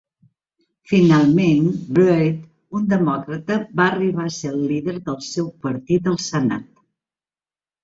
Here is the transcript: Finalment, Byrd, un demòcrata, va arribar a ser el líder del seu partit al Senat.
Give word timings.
Finalment, 0.91 1.67
Byrd, 1.97 2.39
un 2.79 2.89
demòcrata, 2.95 3.59
va 3.81 3.87
arribar 3.91 4.27
a 4.31 4.35
ser 4.39 4.53
el 4.55 4.65
líder 4.73 4.97
del 5.13 5.23
seu 5.29 5.55
partit 5.69 6.13
al 6.15 6.21
Senat. 6.33 6.69